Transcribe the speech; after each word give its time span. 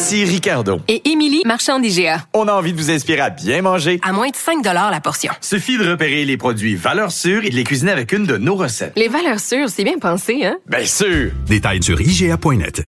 Ici 0.00 0.24
Ricardo. 0.24 0.80
Et 0.86 1.10
Émilie, 1.10 1.42
marchand 1.44 1.80
d'IGA. 1.80 2.22
On 2.32 2.46
a 2.46 2.52
envie 2.52 2.72
de 2.72 2.78
vous 2.78 2.88
inspirer 2.88 3.18
à 3.18 3.30
bien 3.30 3.62
manger. 3.62 3.98
À 4.04 4.12
moins 4.12 4.28
de 4.28 4.36
5 4.36 4.64
la 4.64 5.00
portion. 5.00 5.32
Suffit 5.40 5.76
de 5.76 5.90
repérer 5.90 6.24
les 6.24 6.36
produits 6.36 6.76
valeurs 6.76 7.10
sûres 7.10 7.44
et 7.44 7.50
de 7.50 7.56
les 7.56 7.64
cuisiner 7.64 7.90
avec 7.90 8.12
une 8.12 8.24
de 8.24 8.36
nos 8.36 8.54
recettes. 8.54 8.92
Les 8.94 9.08
valeurs 9.08 9.40
sûres, 9.40 9.68
c'est 9.68 9.82
bien 9.82 9.98
pensé, 9.98 10.44
hein? 10.44 10.56
Bien 10.68 10.84
sûr! 10.84 11.32
Détails 11.48 11.82
sur 11.82 12.00
IGA.net. 12.00 12.84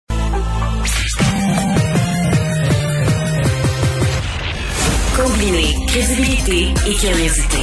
Combiner 5.15 5.75
crédibilité 5.85 6.73
et 6.89 6.93
curiosité. 6.95 7.59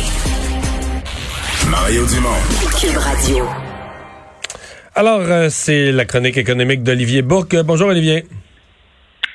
Mario 1.68 2.06
Dumont. 2.06 2.78
Cube 2.80 2.96
Radio. 2.96 3.44
Alors, 4.94 5.22
euh, 5.22 5.48
c'est 5.50 5.90
la 5.90 6.04
chronique 6.04 6.36
économique 6.36 6.84
d'Olivier 6.84 7.22
Bourque. 7.22 7.56
Bonjour, 7.56 7.88
Olivier. 7.88 8.24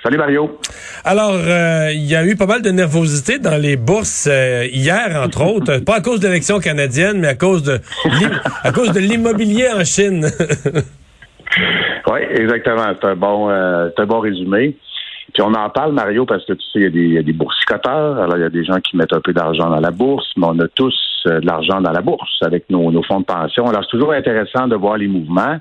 Salut 0.04 0.18
Mario. 0.18 0.60
Alors, 1.04 1.34
euh, 1.34 1.90
il 1.92 2.06
y 2.06 2.16
a 2.16 2.24
eu 2.24 2.36
pas 2.36 2.46
mal 2.46 2.62
de 2.62 2.70
nervosité 2.70 3.40
dans 3.40 3.60
les 3.60 3.78
bourses 3.78 4.28
euh, 4.32 4.66
hier, 4.72 5.20
entre 5.24 5.44
autres, 5.54 5.84
pas 5.84 5.96
à 5.96 6.02
cause 6.02 6.20
de 6.20 6.28
l'élection 6.28 6.60
canadienne, 6.60 7.20
mais 7.20 7.30
à 7.30 7.36
cause 7.36 7.64
de 7.64 7.80
à 8.64 8.72
cause 8.72 8.92
de 8.92 9.00
l'immobilier 9.00 9.70
en 9.72 9.84
Chine. 9.84 10.28
oui, 12.08 12.20
exactement. 12.30 12.86
C'est 13.02 13.08
un 13.08 13.16
bon, 13.16 13.50
euh, 13.50 13.90
un 13.98 14.06
bon 14.06 14.20
résumé. 14.20 14.78
Puis 15.34 15.42
on 15.42 15.54
en 15.54 15.70
parle, 15.70 15.94
Mario, 15.94 16.26
parce 16.26 16.46
que 16.46 16.54
tu 16.54 16.62
sais, 16.62 16.80
il 16.80 16.84
y 16.84 16.86
a 16.86 16.90
des, 16.90 17.00
il 17.00 17.14
y 17.14 17.18
a 17.18 17.24
des 17.24 17.34
boursicoteurs. 17.34 18.20
Alors, 18.20 18.38
il 18.38 18.42
y 18.42 18.46
a 18.46 18.50
des 18.50 18.64
gens 18.64 18.80
qui 18.80 18.98
mettent 18.98 19.14
un 19.14 19.22
peu 19.22 19.34
d'argent 19.34 19.70
dans 19.70 19.80
la 19.80 19.92
bourse, 19.92 20.32
mais 20.38 20.46
on 20.48 20.60
a 20.60 20.68
tous 20.68 20.96
de 21.26 21.46
l'argent 21.46 21.82
dans 21.82 21.92
la 21.92 22.02
bourse 22.02 22.38
avec 22.44 22.70
nos, 22.70 22.92
nos 22.92 23.04
fonds 23.04 23.20
de 23.20 23.26
pension. 23.26 23.66
Alors, 23.68 23.82
c'est 23.84 23.98
toujours 23.98 24.14
intéressant 24.14 24.68
de 24.68 24.76
voir 24.76 24.98
les 24.98 25.08
mouvements. 25.08 25.58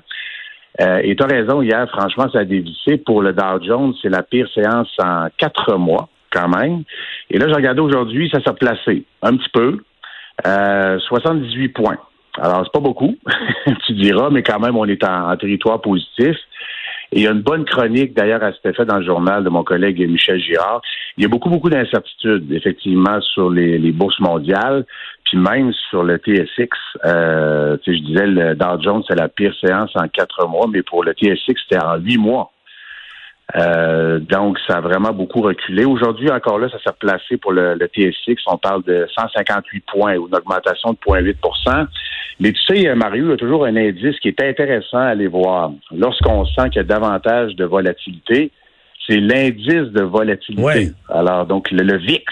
Euh, 0.81 1.01
et 1.03 1.15
tu 1.15 1.23
as 1.23 1.27
raison, 1.27 1.61
hier, 1.61 1.87
franchement, 1.89 2.29
ça 2.31 2.39
a 2.39 2.45
dévissé. 2.45 2.97
Pour 2.97 3.21
le 3.21 3.33
Dow 3.33 3.63
Jones, 3.63 3.93
c'est 4.01 4.09
la 4.09 4.23
pire 4.23 4.47
séance 4.53 4.89
en 4.99 5.27
quatre 5.37 5.77
mois, 5.77 6.09
quand 6.31 6.49
même. 6.49 6.83
Et 7.29 7.37
là, 7.37 7.47
j'ai 7.47 7.55
regardé 7.55 7.81
aujourd'hui, 7.81 8.29
ça 8.31 8.41
s'est 8.41 8.53
placé 8.53 9.03
un 9.21 9.35
petit 9.37 9.49
peu. 9.49 9.79
Euh, 10.45 10.99
78 10.99 11.69
points. 11.69 11.97
Alors, 12.39 12.61
c'est 12.63 12.71
pas 12.71 12.79
beaucoup, 12.79 13.15
tu 13.87 13.93
diras, 13.93 14.29
mais 14.29 14.43
quand 14.43 14.59
même, 14.59 14.77
on 14.77 14.85
est 14.85 15.03
en 15.03 15.35
territoire 15.37 15.81
positif. 15.81 16.35
Il 17.13 17.21
y 17.21 17.27
a 17.27 17.31
une 17.31 17.41
bonne 17.41 17.63
chronique 17.63 18.13
d'ailleurs 18.13 18.43
à 18.43 18.51
cet 18.51 18.65
effet 18.65 18.85
dans 18.85 18.97
le 18.97 19.05
journal 19.05 19.43
de 19.43 19.49
mon 19.49 19.63
collègue 19.63 19.99
Michel 20.09 20.39
Girard. 20.39 20.81
Il 21.17 21.23
y 21.23 21.25
a 21.25 21.29
beaucoup, 21.29 21.49
beaucoup 21.49 21.69
d'incertitudes, 21.69 22.51
effectivement, 22.51 23.21
sur 23.21 23.49
les, 23.49 23.91
bourses 23.91 24.19
mondiales, 24.19 24.85
puis 25.23 25.37
même 25.37 25.71
sur 25.89 26.03
le 26.03 26.17
TSX. 26.17 26.69
Euh, 27.05 27.77
je 27.85 28.03
disais, 28.03 28.27
le 28.27 28.55
Dow 28.55 28.81
Jones, 28.81 29.03
c'est 29.07 29.15
la 29.15 29.29
pire 29.29 29.55
séance 29.65 29.91
en 29.95 30.07
quatre 30.09 30.47
mois, 30.47 30.67
mais 30.69 30.83
pour 30.83 31.03
le 31.03 31.13
TSX, 31.13 31.55
c'était 31.63 31.83
en 31.83 31.97
huit 31.97 32.17
mois. 32.17 32.51
Euh, 33.55 34.19
donc, 34.19 34.57
ça 34.67 34.77
a 34.77 34.81
vraiment 34.81 35.13
beaucoup 35.13 35.41
reculé. 35.41 35.85
Aujourd'hui, 35.85 36.29
encore 36.29 36.59
là, 36.59 36.67
ça 36.69 36.79
s'est 36.79 36.95
placé 36.99 37.37
pour 37.37 37.53
le, 37.53 37.77
TSX. 37.77 38.41
On 38.47 38.57
parle 38.57 38.83
de 38.83 39.07
158 39.15 39.85
points 39.85 40.17
ou 40.17 40.27
une 40.27 40.35
augmentation 40.35 40.91
de 40.91 40.97
0,8% 40.97 41.87
Mais 42.39 42.51
tu 42.51 42.61
sais, 42.67 42.95
Mario, 42.95 43.25
il 43.25 43.29
y 43.29 43.33
a 43.33 43.37
toujours 43.37 43.65
un 43.65 43.75
indice 43.75 44.19
qui 44.19 44.27
est 44.27 44.41
intéressant 44.41 44.97
à 44.97 45.07
aller 45.07 45.27
voir. 45.27 45.71
Lorsqu'on 45.95 46.45
sent 46.45 46.69
qu'il 46.71 46.77
y 46.77 46.79
a 46.79 46.83
davantage 46.83 47.55
de 47.55 47.63
volatilité, 47.63 48.51
c'est 49.07 49.19
l'indice 49.19 49.91
de 49.93 50.01
volatilité. 50.01 50.91
Alors, 51.09 51.45
donc, 51.45 51.71
le, 51.71 51.97
VIX, 51.97 52.25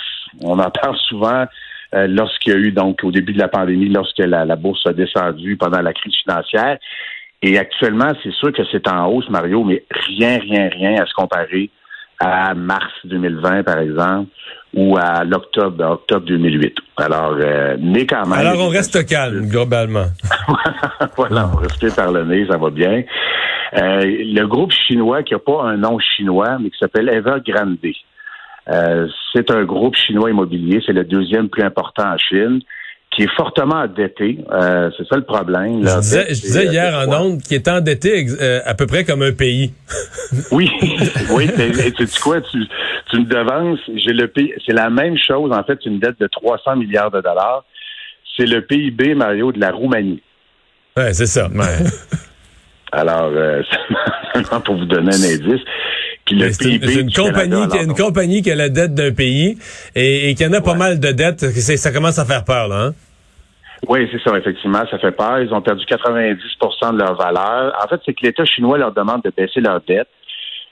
on 0.44 0.60
en 0.60 0.70
parle 0.70 0.98
souvent 1.08 1.46
euh, 1.94 2.08
lorsqu'il 2.08 2.52
y 2.52 2.56
a 2.56 2.60
eu, 2.60 2.72
donc, 2.74 3.02
au 3.04 3.12
début 3.12 3.32
de 3.32 3.40
la 3.40 3.48
pandémie, 3.48 3.88
lorsque 3.88 4.20
la, 4.20 4.44
la 4.44 4.56
bourse 4.58 4.86
a 4.86 4.92
descendu 4.92 5.56
pendant 5.56 5.82
la 5.82 5.94
crise 5.94 6.16
financière. 6.24 6.78
Et 7.48 7.60
actuellement, 7.60 8.12
c'est 8.24 8.34
sûr 8.34 8.52
que 8.52 8.64
c'est 8.72 8.88
en 8.88 9.06
hausse, 9.06 9.30
Mario, 9.30 9.64
mais 9.64 9.84
rien, 9.92 10.40
rien, 10.40 10.68
rien 10.68 11.00
à 11.00 11.06
se 11.06 11.14
comparer 11.14 11.70
à 12.20 12.56
mars 12.56 12.92
2020, 13.04 13.62
par 13.62 13.78
exemple, 13.78 14.32
ou 14.74 14.98
à 14.98 15.24
l'octobre, 15.24 15.92
octobre 15.92 16.26
2008. 16.26 16.76
Alors, 16.98 17.38
euh, 17.40 17.78
mais 17.80 18.08
quand 18.08 18.26
même. 18.26 18.40
Alors, 18.40 18.60
on 18.62 18.70
reste 18.70 19.06
calme, 19.06 19.46
globalement. 19.52 20.08
voilà, 21.16 21.52
on 21.54 21.58
respire 21.58 21.94
par 21.94 22.12
le 22.12 22.26
nez, 22.26 22.48
ça 22.50 22.58
va 22.58 22.72
bien. 22.72 23.04
Euh, 23.78 24.02
le 24.04 24.46
groupe 24.48 24.72
chinois 24.72 25.22
qui 25.22 25.36
n'a 25.36 25.40
pas 25.40 25.66
un 25.66 25.78
nom 25.78 26.00
chinois, 26.00 26.58
mais 26.60 26.72
qui 26.72 26.80
s'appelle 26.80 27.10
Evergrande. 27.10 27.78
Euh, 28.70 29.08
c'est 29.36 29.52
un 29.52 29.66
groupe 29.66 29.96
chinois 29.96 30.32
immobilier, 30.32 30.82
c'est 30.84 30.94
le 30.94 31.04
deuxième 31.04 31.50
plus 31.50 31.62
important 31.62 32.12
en 32.12 32.18
Chine 32.18 32.62
qui 33.16 33.24
est 33.24 33.36
fortement 33.36 33.76
endetté. 33.76 34.40
Euh, 34.52 34.90
c'est 34.98 35.08
ça 35.08 35.16
le 35.16 35.24
problème. 35.24 35.82
je 35.84 36.32
disais, 36.32 36.66
hier 36.66 36.94
en 36.94 37.22
ondes 37.22 37.42
qu'il 37.42 37.56
est 37.56 37.68
endetté 37.68 38.28
euh, 38.42 38.60
à 38.66 38.74
peu 38.74 38.86
près 38.88 39.06
comme 39.06 39.22
un 39.22 39.32
pays. 39.32 39.74
oui, 40.52 40.70
oui. 41.32 41.50
Mais, 41.58 41.92
tu 41.92 42.04
dis 42.04 42.20
quoi? 42.20 42.42
Tu, 42.42 42.58
tu 43.10 43.20
me 43.20 43.26
devances. 43.26 43.80
J'ai 43.96 44.12
le 44.12 44.28
pays. 44.28 44.54
C'est 44.66 44.74
la 44.74 44.90
même 44.90 45.18
chose. 45.18 45.52
En 45.54 45.64
fait, 45.64 45.80
une 45.86 46.00
dette 46.00 46.20
de 46.20 46.28
300 46.28 46.76
milliards 46.76 47.12
de 47.12 47.22
dollars. 47.22 47.64
C'est 48.38 48.46
le 48.46 48.62
PIB, 48.62 49.16
Mario, 49.16 49.54
de 49.54 49.60
la 49.62 49.72
Roumanie. 49.72 50.22
Ouais, 50.98 51.14
c'est 51.14 51.26
ça. 51.26 51.50
Alors, 52.92 53.32
euh, 53.34 53.62
pour 54.66 54.76
vous 54.76 54.86
donner 54.86 55.14
un 55.14 55.24
indice. 55.24 55.62
C'est 56.28 56.66
une, 56.66 57.12
compagnie 57.12 57.68
qui, 57.68 57.78
une 57.78 57.94
compagnie 57.94 58.42
qui 58.42 58.50
a 58.50 58.56
la 58.56 58.70
dette 58.70 58.96
d'un 58.96 59.12
pays 59.12 59.60
et, 59.94 60.34
qui 60.34 60.44
en 60.44 60.54
a 60.54 60.62
pas 60.62 60.74
mal 60.74 61.00
de 61.00 61.12
dettes. 61.12 61.46
Ça 61.52 61.92
commence 61.92 62.18
à 62.18 62.26
faire 62.26 62.44
peur, 62.44 62.68
là. 62.68 62.86
Hein? 62.88 62.94
Oui, 63.88 64.08
c'est 64.12 64.22
ça, 64.22 64.38
effectivement, 64.38 64.84
ça 64.90 64.98
fait 64.98 65.12
peur. 65.12 65.40
Ils 65.42 65.54
ont 65.54 65.62
perdu 65.62 65.86
90% 65.86 66.94
de 66.94 67.00
leur 67.00 67.16
valeur. 67.16 67.74
En 67.84 67.88
fait, 67.88 68.02
c'est 68.06 68.14
que 68.14 68.26
l'État 68.26 68.46
chinois 68.46 68.78
leur 68.78 68.94
demande 68.94 69.22
de 69.24 69.32
baisser 69.36 69.62
leur 69.62 69.82
dette. 69.82 70.08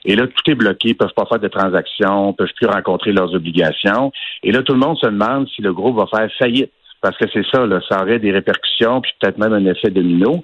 Et 0.04 0.16
là, 0.16 0.26
tout 0.26 0.50
est 0.50 0.54
bloqué, 0.54 0.90
ils 0.90 0.96
peuvent 0.96 1.14
pas 1.16 1.24
faire 1.26 1.38
de 1.38 1.48
transactions, 1.48 2.34
peuvent 2.34 2.52
plus 2.56 2.66
rencontrer 2.66 3.12
leurs 3.12 3.34
obligations. 3.34 4.12
Et 4.42 4.52
là, 4.52 4.62
tout 4.62 4.74
le 4.74 4.78
monde 4.78 4.98
se 4.98 5.06
demande 5.06 5.48
si 5.54 5.62
le 5.62 5.72
groupe 5.72 5.96
va 5.96 6.06
faire 6.06 6.28
faillite. 6.38 6.72
Parce 7.00 7.16
que 7.18 7.26
c'est 7.32 7.44
ça, 7.52 7.66
là, 7.66 7.80
ça 7.86 8.02
aurait 8.02 8.18
des 8.18 8.32
répercussions, 8.32 9.02
puis 9.02 9.12
peut-être 9.20 9.36
même 9.36 9.52
un 9.52 9.66
effet 9.66 9.90
domino. 9.90 10.42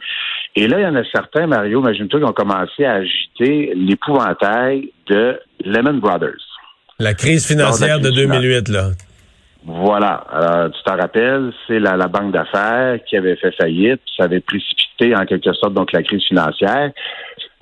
Et 0.57 0.69
là, 0.69 0.79
il 0.79 0.83
y 0.83 0.87
en 0.87 0.95
a 0.95 1.05
certains, 1.05 1.47
Mario, 1.47 1.81
imagine-toi, 1.81 2.21
qui 2.21 2.27
ont 2.27 2.33
commencé 2.33 2.85
à 2.85 2.95
agiter 2.95 3.73
l'épouvantail 3.75 4.91
de 5.09 5.41
Lehman 5.65 6.01
Brothers. 6.01 6.43
La 6.99 7.15
crise 7.15 7.47
financière 7.47 7.99
de 7.99 8.11
2008, 8.11 8.69
là. 8.69 8.91
Voilà. 9.65 10.25
Alors, 10.31 10.73
tu 10.73 10.83
t'en 10.85 10.97
rappelles, 10.97 11.53
c'est 11.67 11.79
la, 11.79 11.97
banque 12.09 12.33
d'affaires 12.33 12.99
qui 13.05 13.17
avait 13.17 13.37
fait 13.37 13.53
faillite, 13.53 14.01
ça 14.17 14.25
avait 14.25 14.41
précipité 14.41 15.15
en 15.15 15.25
quelque 15.27 15.53
sorte 15.53 15.75
donc 15.75 15.93
la 15.93 16.03
crise 16.03 16.25
financière. 16.25 16.93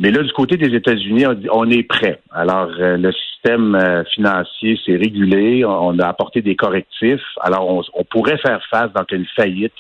Mais 0.00 0.12
là, 0.12 0.22
du 0.22 0.32
côté 0.32 0.56
des 0.56 0.74
États-Unis, 0.76 1.24
on, 1.50 1.68
est 1.70 1.82
prêt. 1.82 2.20
Alors, 2.30 2.68
euh, 2.78 2.96
le 2.96 3.10
système 3.12 3.74
euh, 3.74 4.04
financier 4.04 4.78
s'est 4.86 4.96
régulé, 4.96 5.64
on, 5.64 5.98
a 5.98 6.06
apporté 6.06 6.40
des 6.40 6.54
correctifs. 6.54 7.24
Alors, 7.40 7.84
on, 7.92 8.04
pourrait 8.04 8.38
faire 8.38 8.64
face 8.70 8.92
donc 8.92 9.12
à 9.12 9.16
une 9.16 9.26
faillite 9.34 9.74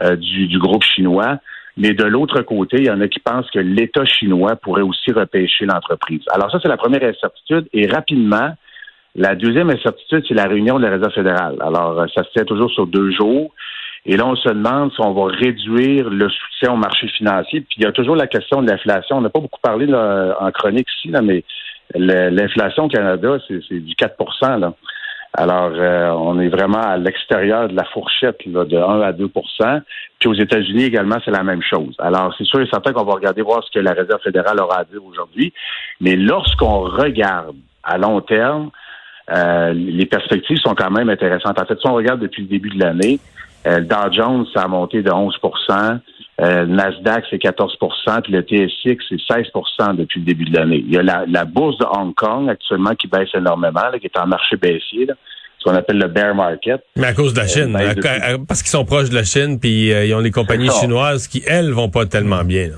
euh, 0.00 0.16
du, 0.16 0.46
du, 0.46 0.58
groupe 0.58 0.82
chinois. 0.82 1.38
Mais 1.76 1.92
de 1.92 2.04
l'autre 2.04 2.40
côté, 2.42 2.78
il 2.78 2.86
y 2.86 2.90
en 2.90 3.00
a 3.02 3.08
qui 3.08 3.20
pensent 3.20 3.50
que 3.50 3.58
l'État 3.58 4.06
chinois 4.06 4.56
pourrait 4.56 4.82
aussi 4.82 5.12
repêcher 5.12 5.66
l'entreprise. 5.66 6.22
Alors 6.32 6.50
ça, 6.50 6.58
c'est 6.62 6.68
la 6.68 6.78
première 6.78 7.02
incertitude. 7.02 7.68
Et 7.74 7.86
rapidement, 7.86 8.54
la 9.14 9.34
deuxième 9.34 9.70
incertitude, 9.70 10.24
c'est 10.26 10.34
la 10.34 10.46
réunion 10.46 10.78
de 10.78 10.84
la 10.84 10.90
Réserve 10.90 11.12
fédérale. 11.12 11.56
Alors, 11.60 12.00
euh, 12.00 12.06
ça 12.14 12.24
se 12.24 12.30
fait 12.30 12.44
toujours 12.44 12.70
sur 12.70 12.86
deux 12.86 13.10
jours. 13.10 13.52
Et 14.04 14.16
là, 14.16 14.26
on 14.26 14.34
se 14.34 14.48
demande 14.48 14.92
si 14.92 15.00
on 15.00 15.12
va 15.12 15.32
réduire 15.32 16.10
le 16.10 16.28
soutien 16.28 16.72
au 16.72 16.76
marché 16.76 17.06
financier. 17.08 17.60
Puis 17.60 17.76
il 17.78 17.84
y 17.84 17.86
a 17.86 17.92
toujours 17.92 18.16
la 18.16 18.26
question 18.26 18.62
de 18.62 18.70
l'inflation. 18.70 19.18
On 19.18 19.20
n'a 19.20 19.30
pas 19.30 19.40
beaucoup 19.40 19.60
parlé 19.60 19.86
en 19.94 20.50
chronique 20.50 20.88
ici, 20.98 21.08
là, 21.08 21.22
mais 21.22 21.44
l'inflation 21.94 22.84
au 22.84 22.88
Canada, 22.88 23.38
c'est 23.46 23.78
du 23.78 23.94
4 23.94 24.16
là. 24.58 24.72
Alors, 25.34 25.70
euh, 25.72 26.10
on 26.10 26.38
est 26.40 26.48
vraiment 26.48 26.82
à 26.82 26.98
l'extérieur 26.98 27.68
de 27.68 27.74
la 27.74 27.84
fourchette 27.84 28.44
là, 28.44 28.64
de 28.64 28.76
1 28.76 29.00
à 29.00 29.12
2% 29.12 29.80
Puis 30.18 30.28
aux 30.28 30.34
États-Unis 30.34 30.84
également, 30.84 31.16
c'est 31.24 31.30
la 31.30 31.42
même 31.42 31.62
chose. 31.62 31.94
Alors, 31.98 32.34
c'est 32.36 32.44
sûr 32.44 32.60
et 32.60 32.66
certain 32.66 32.92
qu'on 32.92 33.04
va 33.04 33.14
regarder 33.14 33.40
voir 33.40 33.64
ce 33.64 33.70
que 33.70 33.82
la 33.82 33.92
Réserve 33.92 34.20
fédérale 34.22 34.60
aura 34.60 34.80
à 34.80 34.84
dire 34.84 35.02
aujourd'hui. 35.02 35.54
Mais 36.00 36.16
lorsqu'on 36.16 36.80
regarde 36.80 37.56
à 37.82 37.96
long 37.96 38.20
terme, 38.20 38.70
euh, 39.30 39.72
les 39.72 40.06
perspectives 40.06 40.58
sont 40.58 40.74
quand 40.74 40.90
même 40.90 41.08
intéressantes. 41.08 41.58
En 41.60 41.64
fait, 41.64 41.78
si 41.80 41.86
on 41.86 41.94
regarde 41.94 42.20
depuis 42.20 42.42
le 42.42 42.48
début 42.48 42.70
de 42.70 42.80
l'année, 42.82 43.20
euh, 43.66 43.80
Dow 43.80 44.12
Jones, 44.12 44.46
ça 44.54 44.62
a 44.62 44.68
monté 44.68 45.02
de 45.02 45.10
11% 45.10 46.00
Euh, 46.40 46.62
le 46.64 46.74
Nasdaq, 46.74 47.24
c'est 47.30 47.36
14% 47.36 48.22
puis 48.22 48.32
le 48.32 48.40
TSX, 48.40 49.04
c'est 49.08 49.20
16% 49.20 49.94
depuis 49.96 50.18
le 50.20 50.26
début 50.26 50.46
de 50.46 50.56
l'année. 50.58 50.82
Il 50.84 50.92
y 50.92 50.96
a 50.96 51.02
la, 51.02 51.24
la, 51.28 51.44
bourse 51.44 51.76
de 51.78 51.84
Hong 51.84 52.14
Kong 52.14 52.48
actuellement 52.48 52.94
qui 52.94 53.06
baisse 53.06 53.28
énormément, 53.34 53.82
là, 53.92 53.98
qui 54.00 54.06
est 54.06 54.18
en 54.18 54.26
marché 54.26 54.56
baissier, 54.56 55.04
là, 55.06 55.14
ce 55.58 55.64
qu'on 55.68 55.76
appelle 55.76 55.98
le 55.98 56.08
bear 56.08 56.34
market. 56.34 56.80
Mais 56.96 57.08
à 57.08 57.12
cause 57.12 57.34
de 57.34 57.38
la 57.38 57.44
Euh, 57.44 57.48
Chine, 57.48 57.76
à- 57.76 57.94
depuis- 57.94 58.08
à- 58.08 58.38
parce 58.48 58.62
qu'ils 58.62 58.70
sont 58.70 58.84
proches 58.86 59.10
de 59.10 59.14
la 59.14 59.24
Chine, 59.24 59.60
puis 59.60 59.92
euh, 59.92 60.06
ils 60.06 60.14
ont 60.14 60.20
les 60.20 60.30
compagnies 60.32 60.70
chinoises 60.70 61.28
qui, 61.28 61.42
elles, 61.46 61.70
vont 61.70 61.90
pas 61.90 62.06
tellement 62.06 62.44
bien. 62.44 62.68
là. 62.68 62.76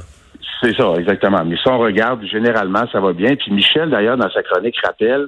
C'est 0.61 0.75
ça, 0.77 0.93
exactement. 0.99 1.45
Mais 1.47 1.57
si 1.57 1.69
on 1.69 1.79
regarde, 1.79 2.25
généralement, 2.27 2.85
ça 2.91 3.01
va 3.01 3.13
bien. 3.13 3.37
Puis 3.37 3.53
Michel, 3.53 3.89
d'ailleurs, 3.89 4.17
dans 4.17 4.31
sa 4.31 4.43
chronique, 4.43 4.75
rappelle 4.85 5.27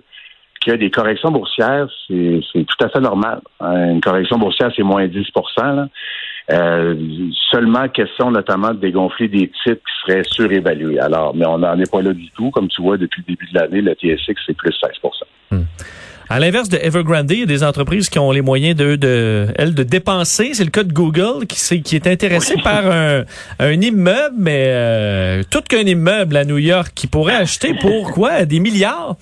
des 0.74 0.90
corrections 0.90 1.30
boursières, 1.30 1.86
c'est 2.08 2.40
tout 2.66 2.84
à 2.84 2.88
fait 2.88 3.00
normal. 3.00 3.40
Hein, 3.60 3.92
Une 3.92 4.00
correction 4.00 4.38
boursière, 4.38 4.70
c'est 4.74 4.82
moins 4.82 5.06
10 5.06 5.24
là. 5.58 5.88
Euh, 6.52 6.94
seulement 7.50 7.88
question 7.88 8.30
notamment 8.30 8.68
de 8.72 8.78
dégonfler 8.78 9.26
des 9.28 9.50
titres 9.64 9.80
qui 9.84 9.92
seraient 10.12 10.22
surévalués. 10.24 11.00
Alors, 11.00 11.34
mais 11.34 11.44
on 11.46 11.58
n'en 11.58 11.76
est 11.78 11.90
pas 11.90 12.02
là 12.02 12.12
du 12.12 12.30
tout. 12.30 12.50
Comme 12.50 12.68
tu 12.68 12.80
vois, 12.82 12.96
depuis 12.96 13.22
le 13.26 13.34
début 13.34 13.46
de 13.52 13.58
l'année, 13.58 13.80
le 13.80 13.94
TSX, 13.94 14.34
c'est 14.46 14.56
plus 14.56 14.70
16% 15.52 15.60
À 16.28 16.38
l'inverse 16.40 16.68
de 16.68 16.76
Evergrande, 16.76 17.30
il 17.32 17.40
y 17.40 17.42
a 17.42 17.46
des 17.46 17.64
entreprises 17.64 18.08
qui 18.08 18.18
ont 18.20 18.30
les 18.32 18.42
moyens 18.42 18.76
de, 18.76 18.94
de 18.96 19.46
elles, 19.56 19.74
de 19.74 19.82
dépenser. 19.82 20.54
C'est 20.54 20.64
le 20.64 20.70
cas 20.70 20.82
de 20.84 20.92
Google 20.92 21.46
qui, 21.48 21.58
s'est- 21.58 21.80
qui 21.80 21.94
est 21.96 22.06
intéressé 22.06 22.54
par 22.62 22.86
un, 22.86 23.22
un 23.58 23.72
immeuble, 23.80 24.34
mais 24.38 24.64
euh, 24.68 25.42
tout 25.50 25.62
qu'un 25.62 25.82
immeuble 25.86 26.36
à 26.36 26.44
New 26.44 26.58
York 26.58 26.92
qui 26.94 27.06
pourrait 27.08 27.34
acheter 27.44 27.74
pour 27.74 28.12
quoi? 28.12 28.44
Des 28.44 28.60
milliards? 28.60 29.16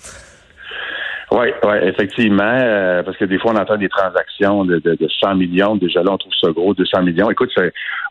Oui, 1.31 1.47
ouais, 1.63 1.87
effectivement, 1.87 2.43
euh, 2.43 3.01
parce 3.03 3.17
que 3.17 3.25
des 3.25 3.39
fois, 3.39 3.51
on 3.53 3.57
entend 3.57 3.77
des 3.77 3.89
transactions 3.89 4.63
de, 4.63 4.77
de, 4.79 4.91
de 4.95 5.07
100 5.21 5.35
millions. 5.35 5.75
Déjà 5.75 6.03
là, 6.03 6.11
on 6.11 6.17
trouve 6.17 6.33
ça 6.39 6.51
gros, 6.51 6.73
200 6.73 7.01
millions. 7.03 7.29
Écoute, 7.31 7.51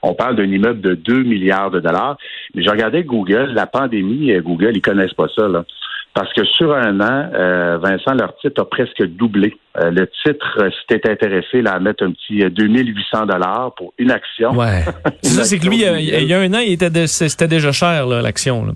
on 0.03 0.15
parle 0.15 0.37
d'un 0.37 0.45
immeuble 0.45 0.81
de 0.81 0.95
2 0.95 1.23
milliards 1.23 1.71
de 1.71 1.81
dollars. 1.81 2.17
Mais 2.55 2.63
j'ai 2.63 2.71
regardé 2.71 3.05
Google, 3.05 3.53
la 3.55 3.67
pandémie, 3.67 4.33
euh, 4.33 4.41
Google, 4.43 4.73
ils 4.75 4.83
connaissent 4.83 5.15
pas 5.15 5.29
ça, 5.35 5.47
là. 5.49 5.65
Parce 6.13 6.33
que 6.33 6.45
sur 6.45 6.73
un 6.73 7.01
an, 7.01 7.31
euh, 7.35 7.79
Vincent, 7.83 8.15
leur 8.15 8.37
titre 8.37 8.63
a 8.63 8.65
presque 8.69 9.03
doublé. 9.05 9.57
Euh, 9.79 9.91
le 9.91 10.07
titre, 10.25 10.59
euh, 10.61 10.71
si 10.71 10.87
t'es 10.87 11.11
intéressé 11.11 11.61
là, 11.61 11.73
à 11.73 11.81
mettre 11.81 12.05
un 12.05 12.13
petit 12.13 12.45
euh, 12.45 12.51
2800 12.51 13.27
dollars 13.27 13.73
pour 13.77 13.93
une 13.99 14.13
action. 14.13 14.53
Ouais. 14.57 14.83
C'est 15.23 15.31
ça, 15.39 15.45
c'est 15.45 15.59
que 15.59 15.67
lui, 15.67 15.77
il 15.77 15.81
y 15.83 15.87
a- 15.87 15.99
il 15.99 16.27
y 16.29 16.33
a 16.35 16.39
un 16.39 16.55
an, 16.55 16.61
il 16.65 16.73
était 16.75 17.07
c'était 17.09 17.49
déjà 17.49 17.73
cher, 17.73 18.07
là, 18.07 18.23
l'action. 18.23 18.65
là. 18.65 18.73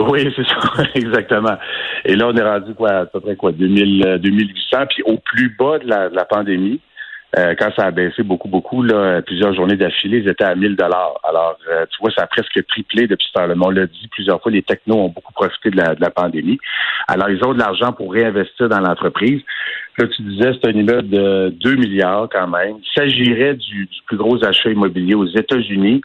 Oui, 0.00 0.32
c'est 0.36 0.46
ça, 0.46 0.84
exactement. 0.94 1.56
Et 2.04 2.16
là, 2.16 2.28
on 2.28 2.36
est 2.36 2.42
rendu 2.42 2.74
quoi, 2.74 2.90
à 2.90 3.06
peu 3.06 3.20
près 3.20 3.36
quoi, 3.36 3.52
2000, 3.52 4.06
euh, 4.06 4.18
2800, 4.18 4.86
puis 4.90 5.02
au 5.04 5.18
plus 5.18 5.54
bas 5.58 5.78
de 5.78 5.88
la, 5.88 6.08
de 6.08 6.14
la 6.14 6.24
pandémie, 6.24 6.80
euh, 7.38 7.54
quand 7.58 7.70
ça 7.76 7.86
a 7.86 7.90
baissé 7.90 8.22
beaucoup, 8.22 8.48
beaucoup, 8.48 8.82
là, 8.82 9.20
plusieurs 9.20 9.52
journées 9.54 9.76
d'affilée, 9.76 10.18
ils 10.18 10.28
étaient 10.28 10.44
à 10.44 10.54
1000 10.54 10.76
dollars. 10.76 11.20
Alors, 11.24 11.58
euh, 11.70 11.84
tu 11.90 11.98
vois, 12.00 12.10
ça 12.16 12.22
a 12.22 12.26
presque 12.26 12.64
triplé 12.66 13.06
depuis 13.06 13.26
ce 13.28 13.32
temps-là. 13.32 13.54
On 13.60 13.70
l'a 13.70 13.86
dit 13.86 14.08
plusieurs 14.12 14.40
fois, 14.40 14.52
les 14.52 14.62
technos 14.62 14.96
ont 14.96 15.08
beaucoup 15.08 15.32
profité 15.32 15.70
de 15.70 15.76
la, 15.76 15.94
de 15.94 16.00
la 16.00 16.10
pandémie. 16.10 16.58
Alors, 17.08 17.28
ils 17.28 17.44
ont 17.44 17.52
de 17.52 17.58
l'argent 17.58 17.92
pour 17.92 18.12
réinvestir 18.12 18.68
dans 18.68 18.80
l'entreprise. 18.80 19.42
Là, 19.98 20.06
tu 20.06 20.22
disais, 20.22 20.52
c'est 20.52 20.68
un 20.68 20.78
immeuble 20.78 21.08
de 21.08 21.54
2 21.60 21.74
milliards 21.74 22.28
quand 22.30 22.46
même. 22.46 22.76
Il 22.80 22.92
s'agirait 22.94 23.54
du, 23.54 23.86
du 23.86 24.02
plus 24.06 24.16
gros 24.16 24.42
achat 24.44 24.70
immobilier 24.70 25.14
aux 25.14 25.26
États-Unis 25.26 26.02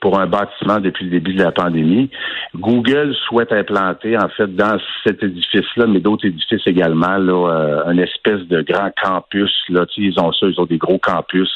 pour 0.00 0.18
un 0.18 0.26
bâtiment 0.26 0.80
depuis 0.80 1.04
le 1.04 1.10
début 1.10 1.34
de 1.34 1.42
la 1.42 1.52
pandémie. 1.52 2.10
Google 2.54 3.14
souhaite 3.26 3.52
implanter, 3.52 4.16
en 4.16 4.28
fait, 4.30 4.54
dans 4.54 4.78
cet 5.06 5.22
édifice-là, 5.22 5.86
mais 5.86 6.00
d'autres 6.00 6.26
édifices 6.26 6.66
également, 6.66 7.18
là, 7.18 7.48
euh, 7.50 7.92
une 7.92 8.00
espèce 8.00 8.40
de 8.48 8.62
grand 8.62 8.90
campus. 9.02 9.52
Là, 9.68 9.84
ils 9.96 10.18
ont 10.18 10.32
ça, 10.32 10.46
ils 10.46 10.58
ont 10.58 10.66
des 10.66 10.78
gros 10.78 10.98
campus, 10.98 11.50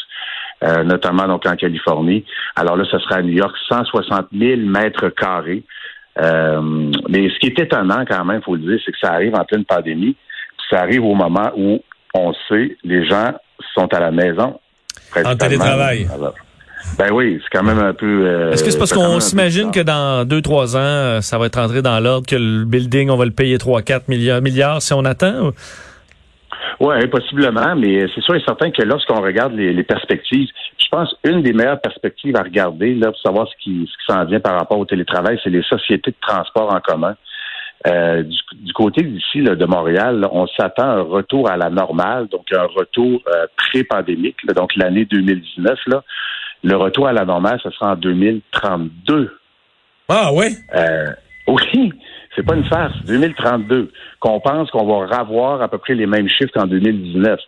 euh, 0.63 0.85
notamment 0.85 1.27
donc 1.27 1.47
en 1.47 1.57
Californie. 1.57 2.25
Alors 2.55 2.77
là, 2.77 2.85
ce 2.91 2.99
sera 2.99 3.17
à 3.17 3.23
New 3.23 3.33
York, 3.33 3.57
160 3.69 4.29
000 4.33 4.61
mètres 4.61 5.09
carrés. 5.09 5.65
Euh, 6.21 6.61
mais 7.09 7.29
ce 7.31 7.39
qui 7.41 7.47
est 7.47 7.59
étonnant 7.59 8.05
quand 8.09 8.25
même, 8.25 8.43
faut 8.43 8.55
le 8.55 8.63
dire, 8.63 8.79
c'est 8.85 8.93
que 8.93 8.99
ça 9.01 9.13
arrive 9.13 9.35
en 9.35 9.45
pleine 9.45 9.65
pandémie. 9.65 10.17
Ça 10.71 10.81
arrive 10.81 11.05
au 11.05 11.15
moment 11.15 11.51
où 11.57 11.81
on 12.15 12.33
sait 12.49 12.77
les 12.85 13.07
gens 13.07 13.33
sont 13.75 13.93
à 13.93 14.01
la 14.01 14.11
maison. 14.11 14.61
principalement. 15.11 15.37
télétravail. 15.37 16.07
Alors, 16.15 16.35
ben 16.99 17.11
oui, 17.13 17.41
c'est 17.43 17.57
quand 17.59 17.65
même 17.65 17.79
un 17.79 17.93
peu. 17.95 18.27
euh, 18.27 18.53
Est-ce 18.53 18.63
que 18.65 18.71
c'est 18.71 18.79
parce 18.79 18.93
qu'on 18.93 19.21
s'imagine 19.21 19.71
que 19.71 19.81
dans 19.81 20.25
deux, 20.27 20.41
trois 20.43 20.77
ans, 20.77 20.81
euh, 20.81 21.21
ça 21.21 21.39
va 21.39 21.47
être 21.47 21.59
rentré 21.61 21.83
dans 21.83 21.99
l'ordre, 22.01 22.27
que 22.27 22.37
le 22.37 22.65
building, 22.65 23.11
on 23.11 23.17
va 23.17 23.25
le 23.25 23.31
payer 23.33 23.59
3, 23.59 23.83
4 23.83 24.09
milliards, 24.09 24.41
milliards 24.43 24.81
si 24.83 24.93
on 24.93 25.05
attend? 25.05 25.49
ou- 25.49 25.53
Oui, 26.81 27.07
possiblement, 27.09 27.75
mais 27.77 28.07
c'est 28.15 28.21
sûr 28.23 28.35
et 28.35 28.43
certain 28.45 28.71
que 28.71 28.83
lorsqu'on 28.83 29.21
regarde 29.23 29.55
les, 29.55 29.73
les 29.73 29.83
perspectives, 29.85 30.49
je 30.79 30.87
pense 30.91 31.15
une 31.25 31.43
des 31.43 31.53
meilleures 31.53 31.81
perspectives 31.81 32.37
à 32.37 32.43
regarder 32.43 32.95
là, 32.95 33.09
pour 33.13 33.21
savoir 33.21 33.49
ce 33.49 33.55
qui, 33.63 33.89
ce 33.91 33.93
qui 34.07 34.13
s'en 34.13 34.25
vient 34.25 34.41
par 34.41 34.59
rapport 34.59 34.79
au 34.79 34.85
télétravail, 34.85 35.39
c'est 35.43 35.51
les 35.51 35.63
sociétés 35.63 36.11
de 36.11 36.17
transport 36.21 36.73
en 36.75 36.81
commun. 36.81 37.17
Euh, 37.87 38.23
du, 38.23 38.39
du 38.63 38.73
côté 38.73 39.03
d'ici 39.03 39.43
là, 39.43 39.55
de 39.57 39.65
Montréal, 39.67 40.19
là, 40.21 40.29
on 40.33 40.47
s'attend 40.47 40.85
à 40.85 40.95
un 40.95 41.03
retour 41.03 41.51
à 41.51 41.57
la 41.59 41.69
normale, 41.71 42.29
donc 42.29 42.47
un 42.53 42.65
retour 42.65 43.21
euh, 43.29 43.47
pré-pandémique, 43.57 44.37
donc 44.55 44.75
l'année 44.77 45.05
2019. 45.05 45.79
Là, 45.89 46.03
le 46.65 46.77
retour 46.77 47.07
à 47.07 47.13
la 47.13 47.25
normale, 47.25 47.61
ce 47.63 47.71
sera 47.71 47.93
en 47.93 47.97
2032. 47.97 49.39
Ah 50.09 50.33
ouais? 50.33 50.51
Euh, 50.75 51.13
oui, 51.47 51.93
c'est 52.35 52.45
pas 52.45 52.55
une 52.55 52.65
farce. 52.65 52.97
2032, 53.05 53.93
qu'on 54.19 54.41
pense 54.41 54.71
qu'on 54.71 54.87
va 54.87 55.19
revoir 55.19 55.61
à 55.61 55.69
peu 55.69 55.79
près 55.79 55.95
les 55.95 56.07
mêmes 56.07 56.29
chiffres 56.29 56.53
qu'en 56.55 56.67
2019. 56.67 57.39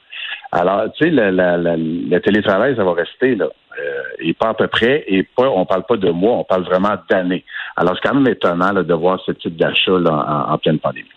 Alors, 0.53 0.85
tu 0.93 1.05
sais, 1.05 1.11
le, 1.11 2.19
télétravail, 2.19 2.77
ça 2.77 2.85
va 2.85 2.93
rester 2.93 3.35
là. 3.35 3.47
Euh, 3.79 4.03
et 4.21 4.33
pas 4.33 4.51
à 4.51 4.55
peu 4.55 4.69
près, 4.69 5.05
et 5.07 5.23
pas, 5.23 5.51
on 5.51 5.67
parle 5.67 5.85
pas 5.85 5.97
de 5.97 6.11
mois, 6.11 6.39
on 6.39 6.45
parle 6.45 6.65
vraiment 6.65 6.97
d'années. 7.11 7.45
Alors, 7.77 7.95
c'est 7.97 8.09
quand 8.09 8.15
même 8.15 8.33
étonnant 8.33 8.73
là, 8.73 8.83
de 8.83 8.95
voir 8.95 9.21
ce 9.27 9.33
type 9.33 9.57
d'achat 9.57 9.99
là, 9.99 10.47
en, 10.49 10.53
en 10.55 10.59
pleine 10.59 10.79
pandémie. 10.79 11.09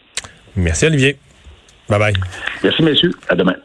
Merci, 0.55 0.85
Olivier. 0.85 1.17
Bye 1.87 1.99
bye. 1.99 2.13
Merci, 2.63 2.83
messieurs. 2.83 3.11
À 3.29 3.35
demain. 3.35 3.55